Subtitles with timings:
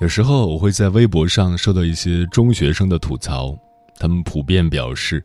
[0.00, 3.54] 有时候我会在微博上收到一些中学生的吐槽，
[3.98, 5.22] 他们普遍表示，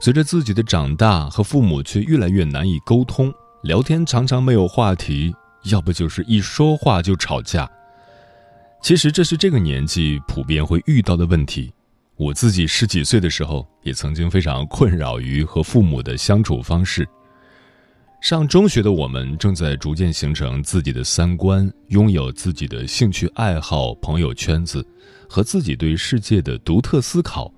[0.00, 7.68] 随着自己的长大，和父母却越来越难以沟通，聊天常常没有话题，要不就是一说话就吵架。
[8.80, 11.72] 其实这是这个年纪普遍会遇到的问题。
[12.16, 17.04] 我自己十几岁的时候，也曾经非常困扰于和父母的相处方式。
[18.22, 24.86] 上中学的我们正在逐渐形成自己的三观，拥有自己的兴趣爱好、朋友圈子，
[25.28, 27.52] 和自己对世界的独特思考。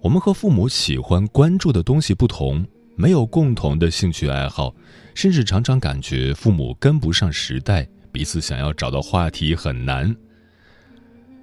[0.00, 4.74] 我们和父母喜欢关注的东西不同，没有共同的兴趣爱好，
[5.14, 10.16] 甚至常常感觉父母跟不上时代，彼此想要找到话题很难。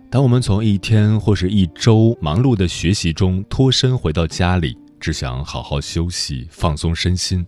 [0.09, 7.45] 当我们从一天或是一周忙碌的学习中脱身回到家里，只想好好休息、放松身心。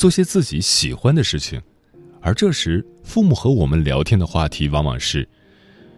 [0.00, 1.60] 做些自己喜欢的事情，
[2.22, 5.28] 而这时父母和我们聊天的话题往往是：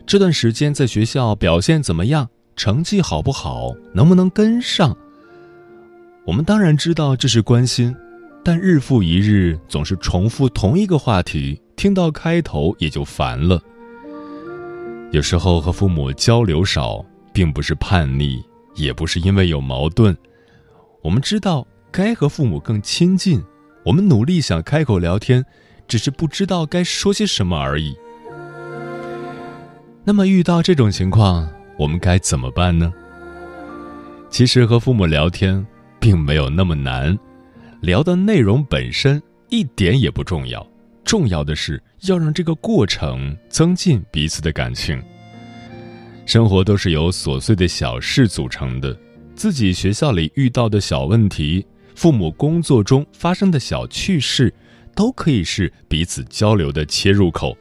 [0.05, 2.29] 这段时间在学校表现怎么样？
[2.57, 3.73] 成绩好不好？
[3.95, 4.97] 能不能跟上？
[6.27, 7.95] 我们当然知道这是关心，
[8.43, 13.63] 但日复一日总是重复同一个话题，听到开头也就烦了。
[15.13, 18.43] 有时候和父母交流少，并不是叛逆，
[18.75, 20.17] 也不是因为有矛盾，
[21.03, 23.41] 我们知道该和父母更亲近。
[23.85, 25.45] 我们努力想开口聊天，
[25.89, 27.97] 只是不知道该说些什么而已。
[30.05, 32.93] 那么遇到这种情况，我们该怎么办呢？
[34.31, 35.65] 其实和父母聊天
[36.01, 37.19] 并没有那么难，
[37.81, 40.67] 聊的内容本身一点也不重要，
[41.05, 45.03] 重要的是要让这个过程增进彼此的感情。
[46.25, 48.97] 生活都是由琐碎的小事组成的，
[49.35, 51.67] 自己学校里遇到的小问题。
[51.95, 54.53] 父母工作中发生的小趣事，
[54.95, 57.57] 都可以是彼此交流的切入口。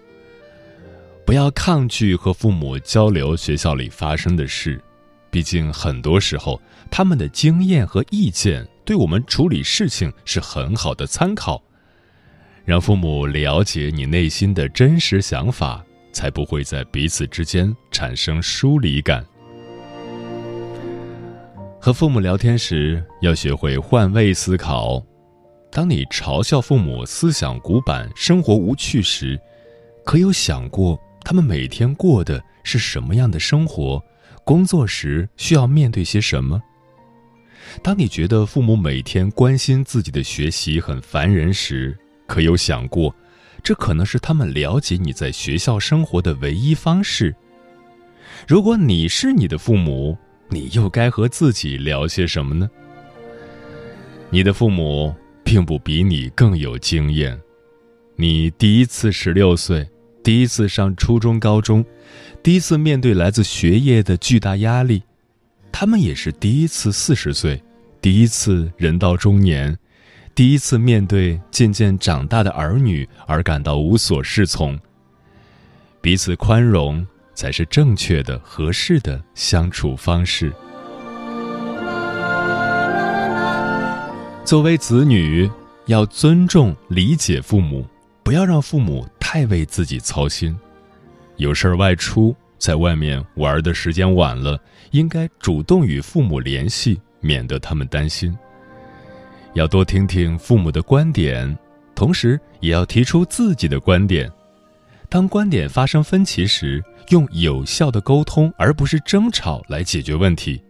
[1.25, 4.81] 不要抗拒和父母交流学校里发生的事，
[5.29, 11.61] 毕竟很多时候他们的经验和意见对我们处理事情是很好的参考。
[12.65, 19.25] 让父母了解你内心的真实想法，才不会在彼此之间产生疏离感。
[21.83, 25.03] 和父母聊天时，要学会换位思考。
[25.71, 29.39] 当你嘲笑父母思想古板、生活无趣时，
[30.05, 33.99] 可有想过他们每天过的是什么样的生活？
[34.43, 36.61] 工作时需要面对些什么？
[37.81, 41.97] 当你觉得父母每天关心自己的学习很烦人时，
[42.27, 43.15] 可有想过，
[43.63, 47.35] 这可能是他们了解你在学校生活的唯一方式？
[48.47, 50.15] 如果你是你的父母，
[50.53, 52.69] 你又该和自己聊些什么呢？
[54.29, 57.39] 你的父母并不比你更有经验。
[58.17, 59.89] 你第一次十六岁，
[60.21, 61.85] 第一次上初中、高中，
[62.43, 64.99] 第一次面对来自学业的巨大压力；
[65.71, 67.63] 他们也是第一次四十岁，
[68.01, 69.77] 第一次人到中年，
[70.35, 74.77] 第一次面对渐渐长大的儿女而感到无所适从。
[76.01, 77.07] 彼此宽容。
[77.33, 80.51] 才是正确的、合适的相处方式。
[84.43, 85.49] 作为子女，
[85.85, 87.87] 要尊重、理解父母，
[88.23, 90.57] 不要让父母太为自己操心。
[91.37, 94.59] 有事儿外出，在外面玩的时间晚了，
[94.91, 98.37] 应该主动与父母联系，免得他们担心。
[99.53, 101.57] 要多听听父母的观点，
[101.95, 104.29] 同时也要提出自己的观点。
[105.09, 110.61] 当观点发生分歧时，用有效的沟通而不是争吵来解决问题。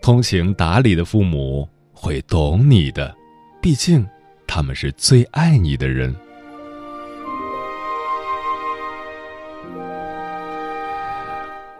[0.00, 3.14] 通情达理的父母会懂你的
[3.60, 4.06] 毕竟
[4.46, 6.14] 他们是最爱你的人。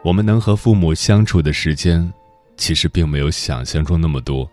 [0.02, 2.12] 我们能和父母相处的时间
[2.58, 4.48] 其实并没有想象中那么多。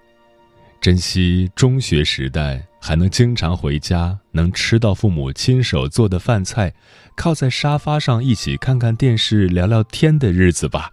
[0.79, 6.73] 珍惜中学时代还能经常回家，能吃到父母亲手做的饭菜，
[7.15, 10.89] 靠在沙发上一起看看电视、聊聊天的日子吧。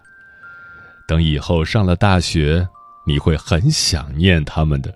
[1.09, 2.69] 等以后上了大学，
[3.07, 4.95] 你会很想念他们的。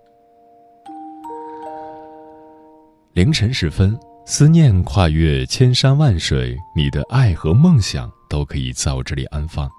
[3.15, 8.13] 凌晨时分，思念跨越千山万水，你的爱和梦想。
[8.33, 9.71] 都可以在我这里安放。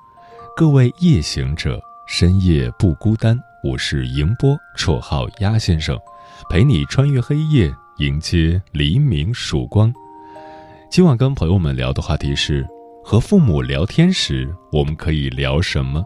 [0.55, 3.35] 各位夜行者，深夜不孤单。
[3.63, 5.97] 我是迎波，绰号鸭先生，
[6.49, 9.93] 陪你穿越黑夜，迎接黎明曙光。
[10.89, 12.65] 今晚跟朋友们聊的话题是：
[13.03, 16.03] 和父母聊天时，我们可以聊什么？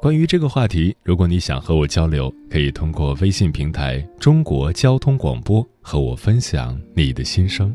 [0.00, 7.74] 关于这个话题，如果你想和我交流，可以通过微信平台“中国交通广播”和我分享你的心声。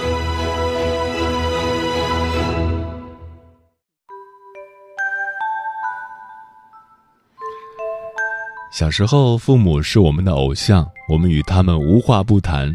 [8.71, 12.73] 小时候，父母是我们的偶像，我们与他们无话不谈。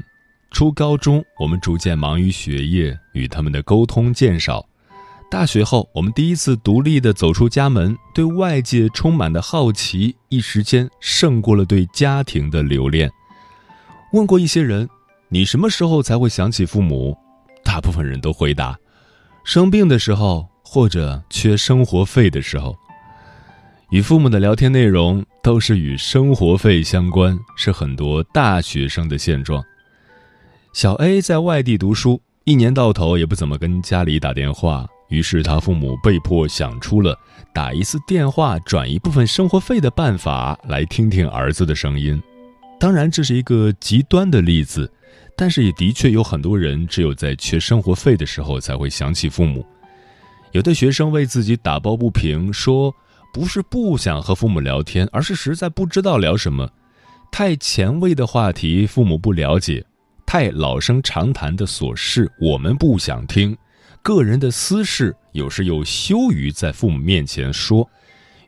[0.50, 4.66] 初高中，我们逐渐忙于学业，与他们的沟通渐少。
[5.30, 13.10] 大学后，我们第一次独立的走出家门，对外界充满的好奇，一时间胜过了对家庭的留恋。
[14.12, 14.86] 问过一些人，
[15.30, 17.16] 你什么时候才会想起父母？
[17.64, 18.78] 大部分人都回答：
[19.44, 22.76] 生病的时候，或者缺生活费的时候。
[23.90, 29.64] 与父母的聊天内容都是与生活费相关，是很多大学生的现状。
[30.72, 37.16] 小 A 在外地读书，一年到头也不怎么跟家里打电话，于是他父母被迫想出了
[37.54, 42.20] 打一次电话转一部分生活费的办法，来听听儿子的声音。
[42.80, 44.92] 当然，这是一个极端的例子，
[45.36, 49.64] 但是也的确有很多人只有在缺生活费的时候才会想起父母。
[50.50, 52.92] 有的学生为自己打抱不平，说。
[53.36, 56.66] 不是不想和父母聊天，而是实在不知道聊什么。
[57.30, 59.84] 太前卫的话题，父母不了解；
[60.24, 63.54] 太老生常谈的琐事，我们不想听。
[64.00, 67.86] 个人的私事，有时又羞于在父母面前说，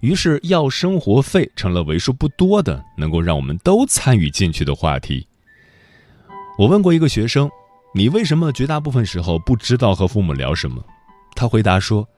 [0.00, 5.28] 于是要生活费成了为数不多的能够让我们都参与进去的话题。
[6.58, 7.50] 我问过一个学生
[7.94, 10.82] ：“你为什么绝大部分时候不知道和父母聊什么？”
[11.36, 12.08] 他回答说。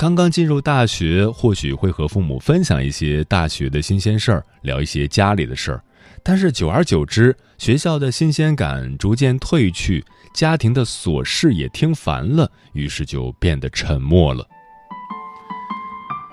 [0.00, 5.84] 刚刚进入大学，或许会和父母分享一些大学的新鲜事儿，聊一些家里的事儿。
[6.22, 10.02] 但是久而久之，学校的新鲜感逐渐褪去，
[10.32, 14.48] 家庭的琐事也听烦了，于是就变得沉默了。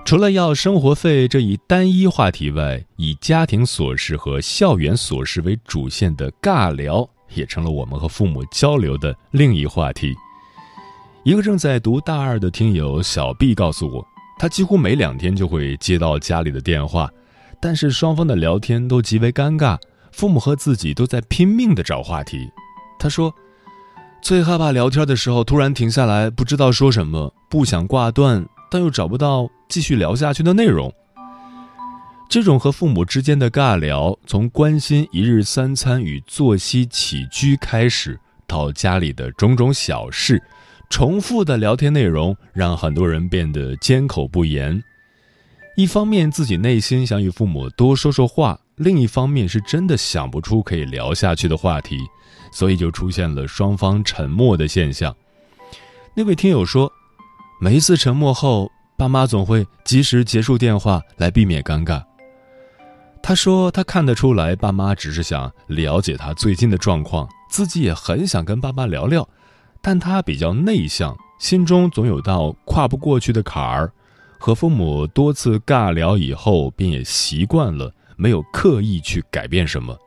[0.06, 10.16] 除了要生活费这一单一话题外，以家庭琐事和校园琐事为主线的尬聊，也成了我们和父母交流的另一话题。
[11.28, 14.08] 一个正在读大二的听友小 B 告诉我，
[14.40, 17.12] 他几乎每两天就会接到家里的电话，
[17.60, 19.78] 但是双方的聊天都极为尴尬，
[20.14, 22.50] 父母和自己都在拼命的找话题。
[22.98, 23.36] 他说，
[24.22, 30.90] 最害怕聊天的时候突然停下来，不知道说什么，不想挂断，但又找不到继续聊下去的内容。
[32.30, 38.18] 这种和父母之间的尬聊，从关心一日三餐与作息起居开始，
[38.48, 40.42] 到家里的种种小事。
[40.90, 44.82] 重复的聊天内容让很多人变得缄口不言。
[45.76, 52.00] 一方面自己内心想与父母多说说话，另一方面是真的想不出可以聊下去的话题，
[52.52, 55.16] 所以就出现了双方沉默的现象。
[56.16, 56.92] 那位听友说，
[57.62, 62.04] 每一次沉默后，爸妈总会及时结束电话来避免尴尬。
[63.22, 69.28] 他说他看得出来，爸妈只是想了解他最近的状况，自己也很想跟爸妈聊聊。
[69.90, 73.90] 但他比较内向，心中总有道跨不过去的坎儿。
[74.38, 79.98] 和父母多次尬聊以后，便也习惯了，没有刻意去改变什么。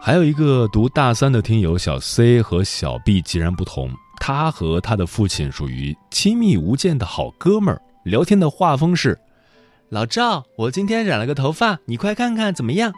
[0.00, 9.18] 还有一个读大三的听友小 C 和小 B 截然不同，他和他的父亲属于亲密无间的好哥们儿，聊天的画风是：
[9.88, 12.92] 老赵，我今天染了个头发，你快看看怎么样？”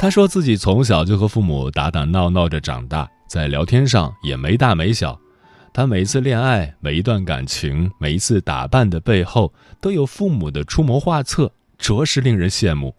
[0.00, 5.18] 他说自己从小就和父母打打闹闹着长大，在聊天上也没大没小。
[5.72, 12.94] 他每一次恋爱，每一段感情，每一次打扮的背后，都有父母的出谋划策，着实令人羡慕。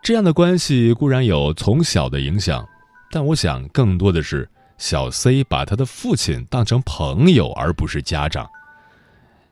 [0.00, 2.64] 这样的关系固然有从小的影响，
[3.10, 8.48] 但我想更多的是小 C 把他的父亲当成朋友，而不是家长。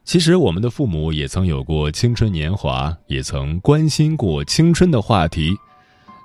[0.04, 5.56] 其实我们的父母也曾有过青春年华，也曾关心过青春的话题。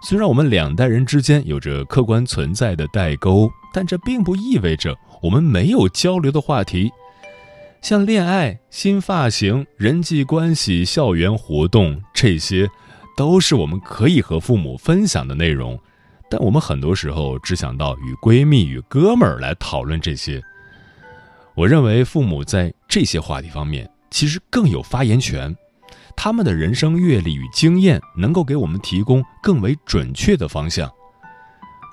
[0.02, 6.90] 虽然我们两代人之间有着客观存在的代沟，但这并不意味着我们没有交流的话题。
[7.82, 12.70] 像恋爱、新发型、人际关系、校园活动，这些
[13.16, 15.80] 都是我们可以和父母分享的内容。
[16.30, 20.42] 但我们很多时候只想到与闺蜜、与哥们儿来讨论这些。
[21.56, 25.56] 我认为父母在这些话题方面其实更有发言权。
[26.22, 30.92] 他们的人生阅历与经验能够给我们提供更为准确的方向。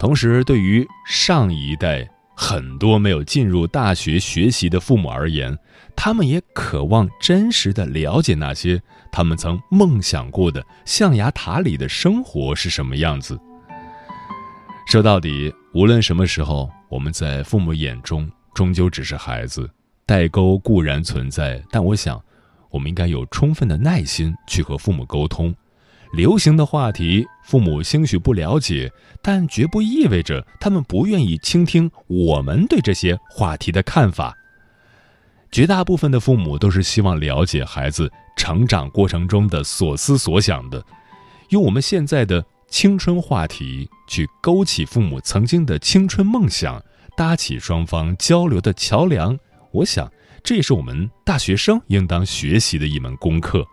[0.00, 2.04] 同时，对于上一代
[2.34, 5.56] 很多没有进入大学学习的父母而言，
[5.94, 13.38] 他们也渴望真实的了解那些他们曾梦想过的象牙塔里的生活是什么样子。
[14.88, 19.70] 说到底，无论什么时候，我们在父母眼中终究只是孩子，
[20.04, 22.20] 代沟固然存在，但我想。
[22.76, 25.54] 我们应该有充分的耐心去和父母沟通，
[26.12, 28.92] 流行的话题，父母兴许不了解，
[29.22, 34.36] 但绝不意味着他们不愿意倾听我们对这些话题的看法。
[35.50, 40.84] 绝大部分的父母都是希望了解孩子成长过程中的所思所想的，
[41.48, 46.84] 用我们现在的青春话题去勾起父母曾经的青春梦想，
[47.16, 49.38] 搭起双方交流的桥梁。
[49.70, 50.12] 我想。
[50.46, 53.66] 这也是我们大学生应当学习的一门功课。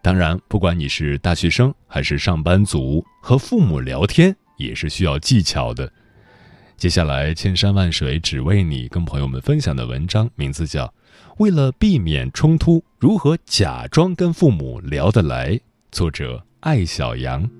[0.00, 5.92] 当然，不管你是大学生还是上班族，和父母聊天也是需要技巧的。
[6.78, 10.86] 接下来，千山万水只为你，跟朋友们分享的文章名字叫
[11.36, 15.50] 《为了避免冲突，如何假装跟父母聊得来》，
[15.92, 17.59] 作者艾小阳。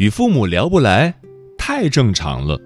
[0.00, 1.14] 与父母聊不来，
[1.58, 2.58] 太正常了。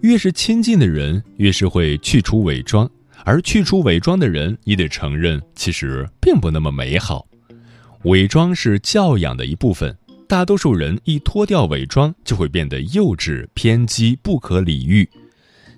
[0.00, 2.90] 越是亲近的人，越是会去除伪装，
[3.24, 7.28] 而去除伪装的人，你得承认，其实并不那么美好。
[8.06, 15.08] 伪装是教养的一部分，大多数人一脱掉伪装，就会变得幼稚、偏激、不可理喻。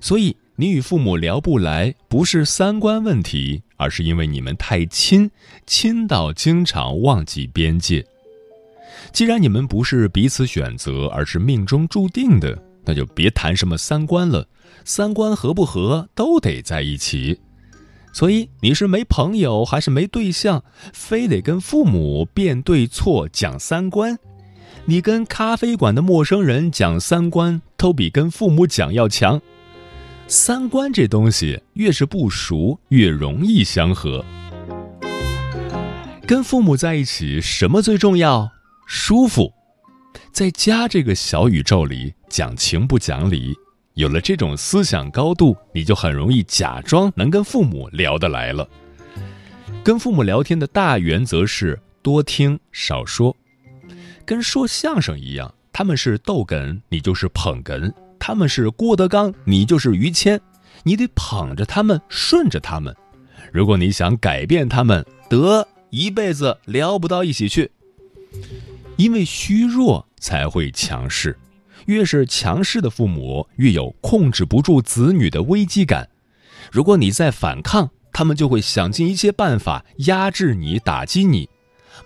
[0.00, 5.30] 所以，你与父母聊不来，不是三观问题，而是因为你们太亲，
[5.66, 8.02] 亲到经常忘记边界。
[9.12, 14.46] 既然你们不是彼此选择，而是命中注定的，那就别谈什么三观了。
[14.84, 17.38] 三观合不合都得在一起。
[18.14, 24.18] 所以你是没朋友还是没对象，非得跟父母辩对错讲三观？
[24.86, 29.40] 你跟咖啡馆的陌生人讲三观，都比跟父母讲要强。
[30.26, 34.24] 三观这东西，越是不熟，越容易相合。
[36.26, 38.50] 跟父母在一起，什么最重要？
[38.94, 39.50] 舒服，
[40.32, 43.54] 在家这个小宇宙里讲情不讲理，
[43.94, 48.68] 有了这种思想高度，你就很容易假装能跟父母聊得来了。
[49.82, 53.34] 跟父母聊天的大原则是多听少说，
[54.26, 60.38] 跟说相声一样，他们是逗哏，你就是捧哏；他们是郭德纲，你就是于谦，
[60.82, 62.94] 你得捧着他们，顺着他们。
[63.54, 67.70] 如果你想改变他们，得一辈子聊不到一起去。
[68.96, 71.36] 因为虚弱才会强势，
[71.86, 76.08] 越是强势的父母，越有控制不住子女的危机感。
[76.70, 81.48] 如果你在反抗，他们就会想尽一切办法压制你、打击你，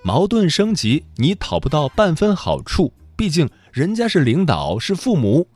[0.02, 2.92] 矛盾升级，你讨不到半分好处。
[3.16, 5.48] 毕竟人家是领导，是父母。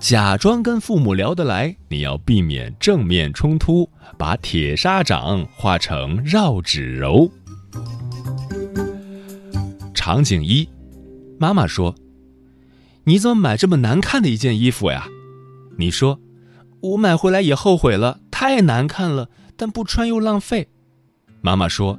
[0.00, 3.88] 假装跟父母聊得来，你要避免正面冲突，
[4.18, 7.30] 把铁砂掌化成绕指柔。
[10.06, 10.68] 场景一，
[11.38, 11.94] 妈妈说
[13.04, 15.08] ：“你怎么买这么难看的一件衣服呀？”
[15.78, 16.20] 你说
[16.82, 20.68] ：“我买回来也后悔了，太难看了，但不穿又浪费。”
[21.40, 21.98] 妈妈说：“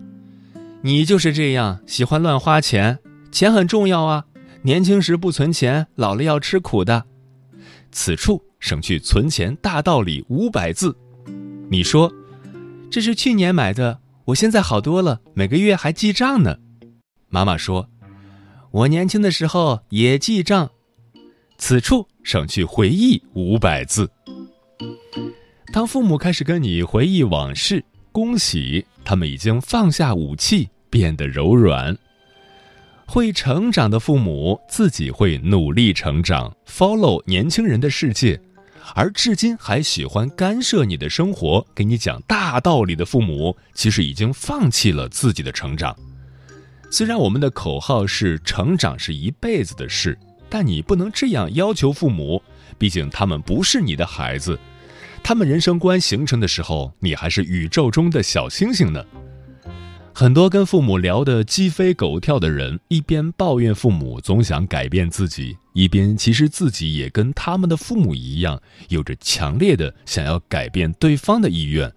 [0.85, 2.99] 你就是这样，喜欢乱花钱，
[3.31, 4.25] 钱很重要啊，
[4.61, 7.05] 年轻时不存钱，老了要吃苦的。”
[7.91, 10.95] 此处省去存钱大道理五百字。
[11.71, 12.13] 你说
[12.91, 16.57] ：“这是去年买的，我现在好多了，每个月还记账呢。”
[17.29, 17.89] 妈妈说。
[18.75, 20.69] 我年轻的时候也记账，
[21.57, 24.11] 此处省去回忆五百字。
[25.71, 31.97] 当父母开始跟你回忆往事，恭喜他们已经放下武器，变得柔软。
[33.05, 38.37] 会成长的父母自己会努力成长，follow 年轻人的世界，
[38.93, 45.95] 而至今还喜欢干涉你的生活，给你讲大道理的父母，其实已经放弃了自己的成长。
[46.95, 52.41] 虽然我们的口号是成长是一辈子的事，但你不能这样要求父母，
[52.77, 54.57] 毕竟他们不是你的孩子，
[55.21, 59.03] 他们人生观形成的时候，你还是宇宙中的小星星呢。
[60.13, 71.91] 很多跟父母聊得鸡飞狗跳的人，一边抱怨父母总想改变自己，一边其实自己也跟他们的父母一样，有着强烈的想要改变对方的意愿。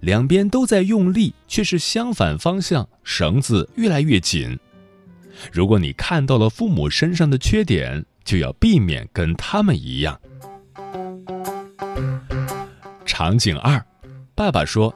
[0.00, 4.58] 两边都在用力，却是相反方向，绳子越来越紧。
[5.52, 10.20] 如果你看到了父母身上的缺点，就要避免跟他们一样。
[13.04, 13.84] 场景二，
[14.34, 14.94] 爸爸说：“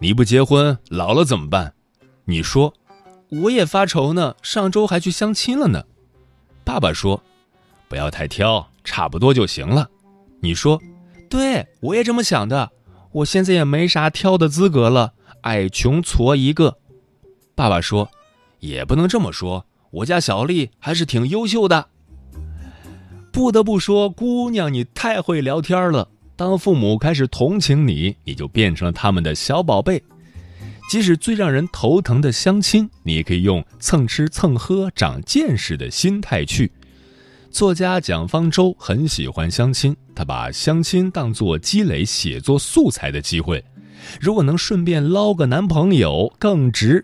[0.00, 1.72] 你不结婚，老了怎么办？”
[2.24, 2.74] 你说，
[3.28, 4.34] 我也发愁呢。
[4.42, 5.84] 上周还去相亲了呢。
[6.64, 7.22] 爸爸说，
[7.88, 9.88] 不要太挑，差不多就行了。
[10.40, 10.80] 你说，
[11.28, 12.72] 对我也这么想的。
[13.16, 16.76] 我现在也没啥挑的资格了，矮穷矬一个。
[17.54, 18.10] 爸爸说，
[18.60, 19.64] 也不能这么说。
[19.90, 21.86] 我家小丽还是挺优秀的。
[23.32, 26.08] 不得不说，姑娘你太会聊天了。
[26.34, 30.02] 当父母开始同情你，你就变成了他们的小宝贝。
[30.90, 36.70] 即使最让人头疼的相亲，你也可以用蹭吃蹭喝长见识的心态去。
[37.56, 43.64] 作家蒋方舟很喜欢相亲，他把相亲当作积累写作素材的机会。
[44.20, 47.02] 如果能顺便捞个男朋友，更值。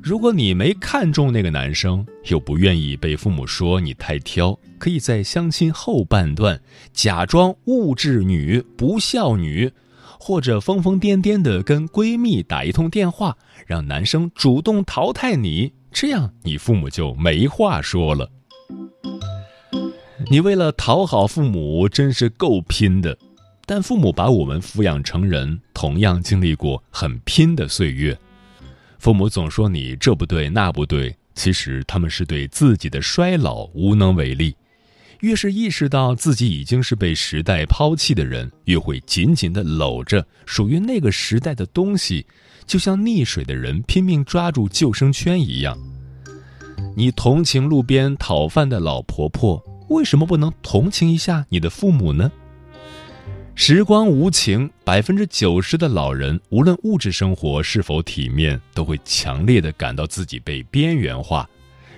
[0.00, 6.60] 如果你没看中那个男生，又不愿意被父母说你太挑，可以在相亲后半段
[6.92, 9.72] 假装物质女、不孝女。
[10.20, 18.30] 或者疯疯癫癫的跟闺蜜打一通电话，让男生主动淘汰你，这样你父母就没话说了。
[20.26, 23.16] 你为了讨好父母真是够拼的，
[23.64, 28.18] 但父母把我们抚养成人，同样经历过很拼的岁月。
[28.98, 34.54] 父母总说你这不对那不对，其实他们是对自己的衰老无能为力。
[35.20, 42.26] 越是意识到自己已经是被时代抛弃的人，越会紧紧地搂着属于那个时代的东西，
[42.66, 45.78] 就像溺水的人拼命抓住救生圈一样。
[46.96, 52.30] 你同情路边讨饭的老婆婆，为什么不能同情一下你的父母呢？
[53.54, 61.48] 时光无情，百分之九十的老人，无论物质生活是否体面，都会强烈的感到自己被边缘化。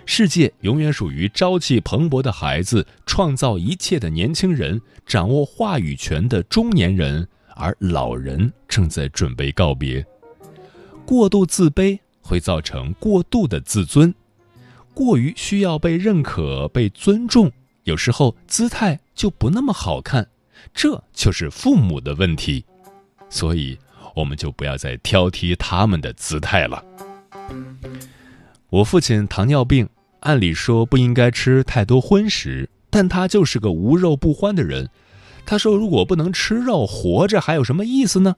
[0.06, 10.04] 世界永远属于朝气蓬勃的孩子，创造一切的年轻人，掌握话语权的中年人，而老人正在准备告别。
[11.04, 14.14] 过度自卑会造成过度的自尊，
[14.94, 17.52] 过于需要被认可、被尊重，
[17.84, 20.28] 有时候姿态就不那么好看，
[20.74, 22.64] 这就是父母的问题。
[23.28, 23.78] 所以，
[24.14, 26.84] 我们就不要再挑剔他们的姿态了。
[28.68, 29.88] 我父亲糖尿病。
[30.20, 34.90] 按理说不应该吃太多荤食，但他就是个无肉不欢的人。
[35.46, 38.36] 他说：“如果不能吃肉，活着还有什么意思呢？”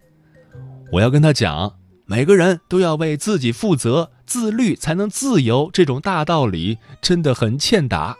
[0.92, 1.74] 我要跟他讲，
[2.06, 5.70] 每个人都要为自己负责，自律才能自由。
[5.72, 8.18] 这种大道理真的很欠打。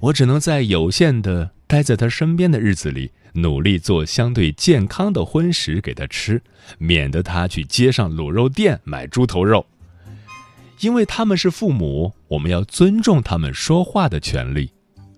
[0.00, 6.40] 我只能在有限的待在他身边的日子里，努力做相对健康的荤食给他吃，
[6.78, 9.66] 免得他去街上卤肉店买猪头肉。
[10.80, 14.70] 因为他们是父母，我们要尊重他们说话的权利。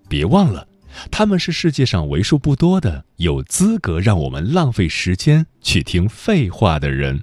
[0.08, 0.66] 别忘了，
[1.10, 7.22] 他们是世界上为数不多的有资格让我们浪费时间去听废话的人。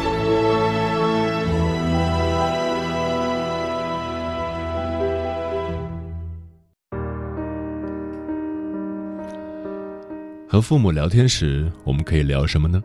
[10.51, 12.83] 和父母聊天时，我们可以聊什么呢？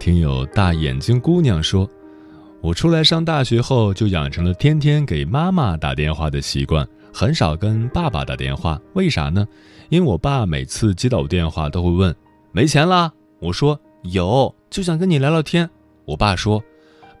[0.00, 1.88] 听友大眼睛姑娘说
[2.60, 8.80] ：“我出来上大学后，就养成了天天给妈妈打电话的习惯，很少跟爸爸打电话。
[8.94, 9.46] 为啥呢？
[9.90, 12.12] 因为我爸每次接到我电话都会问：
[12.50, 13.12] 没钱啦？
[13.38, 15.70] 我说有，就想跟你聊聊天。
[16.04, 16.60] 我爸说：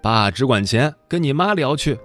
[0.02, 1.96] 爸只管钱，跟你妈聊去。”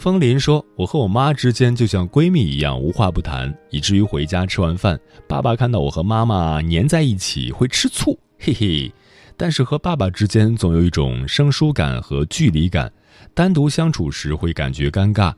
[0.00, 8.90] 风林说：“我和我妈之间就像闺蜜一样无话不谈，以至于回家吃完饭，爸爸看到我和妈妈黏在一起会吃醋，嘿嘿。
[9.36, 12.90] 但是和爸爸之间总有一种生疏感和距离感，
[13.34, 15.34] 单独相处时会感觉尴尬。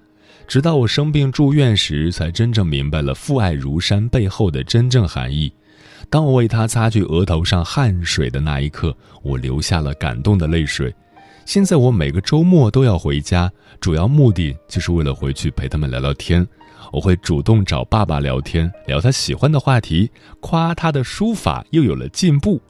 [0.46, 5.52] 直到我生病住院时，才真正明白了父爱如山背后的真正含义。
[6.08, 10.94] 当我为他擦去额头上汗水的那一刻，我流下了感动的泪水。”
[11.44, 13.50] 现在我每个周末都要回家，
[13.80, 16.46] 主要目的就是为了回去陪他们聊聊天。
[16.92, 22.60] 我会主动找爸爸聊天，聊他喜欢的话题，夸他的书法又有了进步。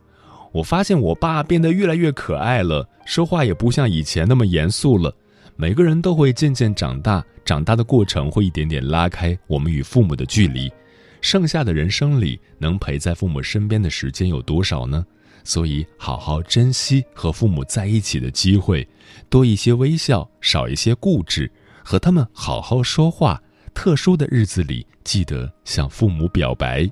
[0.53, 5.15] 我发现我爸变得越来越可爱了，说话也不像以前那么严肃了。
[5.57, 10.71] 每个人都会渐渐长大，长大的过程会一点点拉开我们与父母的距离。
[11.21, 15.05] 剩下的人生里，能陪在父母身边的时间有多少呢？
[15.45, 18.87] 所以，好好珍惜和父母在一起的机会，
[19.29, 21.51] 多一些微笑，少一些固执，
[21.83, 23.43] 和他们好好说话。
[23.75, 26.89] 特殊的日子里，记得向父母表白。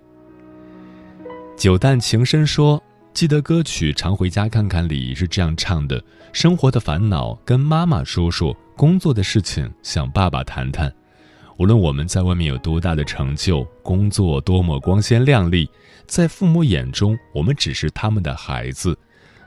[1.56, 2.82] 九淡情深说
[3.12, 10.90] ：“记得歌曲《常回家看看》里是这样唱的：生活的烦恼跟妈妈说说，工作的事情向爸爸谈谈。
[11.58, 15.68] 无论我们在外面有多大的成就，工作多么光鲜亮丽。”
[16.10, 18.98] 在父母眼中，我们只是他们的孩子，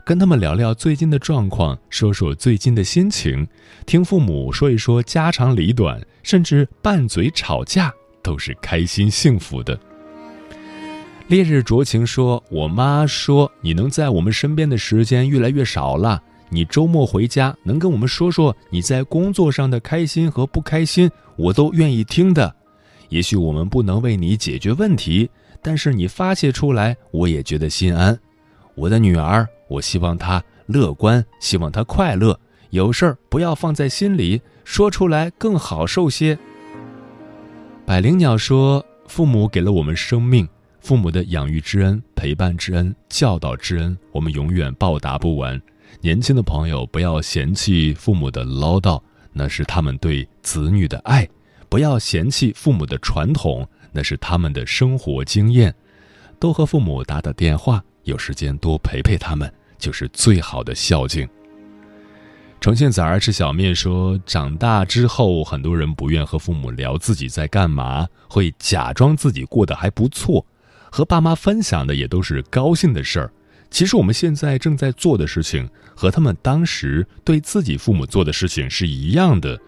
[0.06, 3.46] 跟他们聊聊最近的状况，说说最近的心情，
[3.86, 9.78] 听父母说一说家长里短，甚至拌嘴吵架，都是开心幸福的。
[11.28, 22.56] 烈日灼情说：“我妈说你能在我们身边的时间越来越少了，你周末回家能跟我们说说你在工作上的开心和不开心，我都愿意听的。
[23.10, 25.30] 也许我们不能为你解决问题。”
[25.64, 28.20] 但是你发泄出来，我也觉得心安。
[28.76, 32.38] 我的女儿，我希望她乐观，希望她快乐。
[32.72, 36.38] 有事儿不要放在心里，说出来更好受些。
[37.86, 40.48] 百灵鸟说：“父母给了我们生命，
[40.82, 45.62] 父母的养育之恩、陪伴之恩、教导之恩，我们永远报答不完。
[46.02, 49.00] 年轻的朋友不要嫌弃父母的唠叨，
[49.32, 51.26] 那是他们对子女的爱；
[51.70, 55.74] 不要嫌弃父母的传统。”那是他们的生活经验，
[56.40, 61.28] 多和父母打打电话，有时间多陪陪他们，就是最好的孝敬。
[62.60, 70.46] 重庆崽儿吃小面说，长大之后，很多人不愿和父母聊自己在干嘛，会假装自己过得还不错，
[70.90, 73.32] 和爸妈分享的也都是高兴的事儿。
[73.70, 79.60] 其实我们现在正在做的事情，和他们当时对自己父母做的事情是一样的。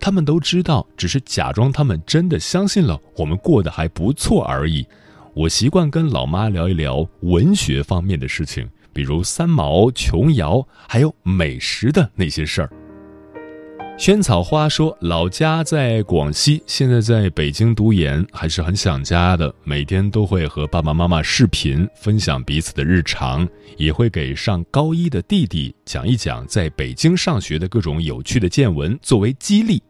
[0.00, 4.86] 他们都知道，只是假装他们真的相信了我们过得还不错而已。
[5.34, 12.70] 我习惯跟老妈聊一聊文学方面的事情，比如三毛、琼瑶，还有美食的那些事儿。
[13.96, 19.54] 萱草花说：“老家在广西，现在在北京读研，还是很想家的。
[19.62, 29.82] 每天都会和爸爸妈妈视频，分享彼此的日常，也会给上高一的弟弟讲一讲在北京上学的各种有趣的见闻，作为激励。”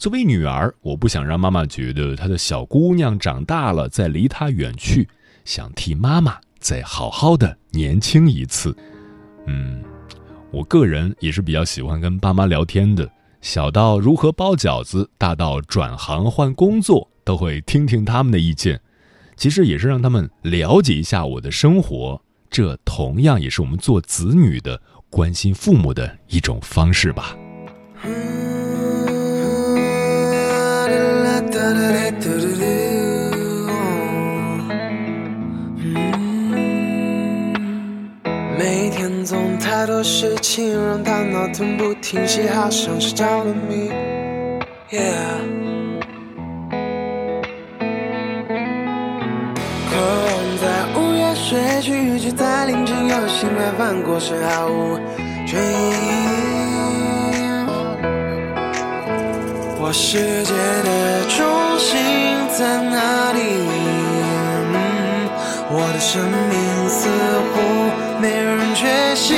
[0.00, 5.06] 作为女儿，我不想让妈妈觉得她的小姑娘长大了再离她远去，
[5.44, 8.74] 想替妈妈再好好的年轻一次。
[9.46, 9.84] 嗯，
[10.50, 13.06] 我个人也是比较喜欢跟爸妈聊天的，
[13.42, 18.80] 小到如何包饺子，大到转行换工作，都会听听他们的意见。
[19.36, 27.36] 其实也是让他们了解一下我的生活，这同样也是我们做子女的关心父母的一种方式吧。
[38.58, 43.90] 每天总太多事情让大脑停不停歇，好像是着了迷。
[49.90, 54.98] 渴望在午夜睡去，却在凌晨又醒来，翻过身毫无
[55.46, 56.49] 倦意。
[59.90, 61.98] 我世界的中心
[62.56, 63.38] 在哪里？
[65.68, 66.54] 我的生命
[66.88, 67.10] 似
[67.50, 67.58] 乎
[68.22, 69.34] 没人觉醒。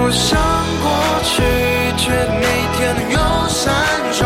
[0.00, 0.40] 我想
[0.80, 0.88] 过
[1.22, 1.44] 去，
[1.98, 2.08] 却
[2.40, 3.76] 每天都有闪
[4.10, 4.24] 烁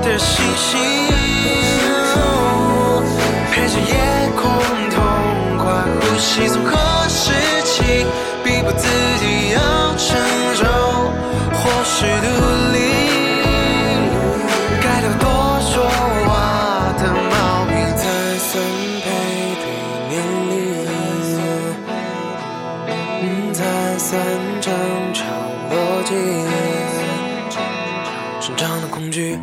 [0.00, 0.80] 的星星，
[3.52, 3.92] 陪着夜
[4.34, 4.48] 空
[4.88, 4.96] 痛
[5.58, 5.68] 快
[6.00, 6.72] 呼吸，从何
[7.10, 7.76] 时起？
[24.10, 24.18] 散
[24.60, 24.74] 场，
[25.14, 25.24] 场
[25.70, 26.10] 落寂；
[28.40, 29.38] 成长的恐惧，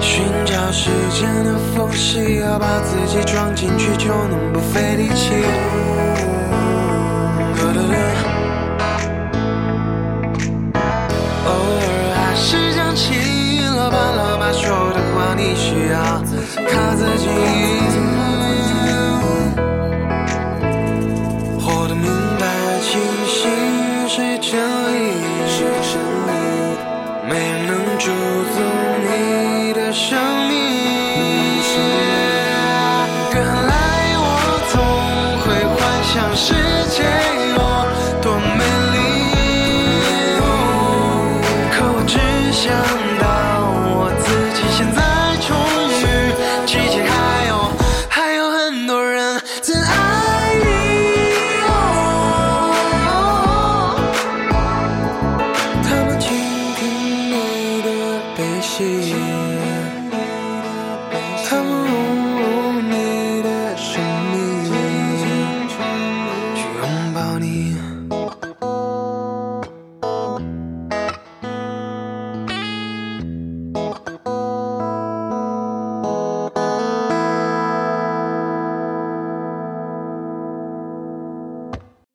[0.00, 5.97] 寻找时间的缝隙，要把自己装进去，就能不费力气。